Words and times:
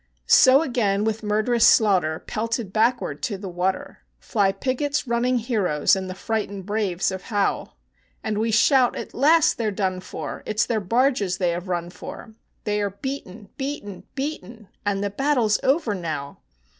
So 0.25 0.63
again, 0.63 1.03
with 1.03 1.21
murderous 1.21 1.67
slaughter, 1.67 2.23
pelted 2.25 2.73
backwards 2.73 3.21
to 3.27 3.37
the 3.37 3.47
water, 3.47 3.99
Fly 4.19 4.51
Pigot's 4.51 5.07
running 5.07 5.37
heroes 5.37 5.95
and 5.95 6.09
the 6.09 6.15
frightened 6.15 6.65
braves 6.65 7.11
of 7.11 7.25
Howe; 7.25 7.73
And 8.23 8.39
we 8.39 8.49
shout, 8.49 8.95
"At 8.95 9.13
last 9.13 9.59
they're 9.59 9.69
done 9.69 9.99
for, 9.99 10.41
it's 10.47 10.65
their 10.65 10.79
barges 10.81 11.37
they 11.37 11.51
have 11.51 11.67
run 11.67 11.91
for: 11.91 12.33
They 12.63 12.81
are 12.81 12.89
beaten, 12.89 13.49
beaten, 13.57 14.03
beaten; 14.15 14.69
and 14.83 15.03
the 15.03 15.11
battle 15.11 15.49
's 15.49 15.59
over 15.61 15.93
now!" 15.93 16.39